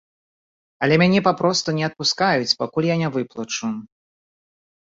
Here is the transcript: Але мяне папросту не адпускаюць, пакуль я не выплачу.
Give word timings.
Але 0.85 0.95
мяне 1.01 1.19
папросту 1.27 1.75
не 1.81 1.85
адпускаюць, 1.89 2.57
пакуль 2.63 2.89
я 2.93 2.99
не 3.05 3.09
выплачу. 3.19 3.73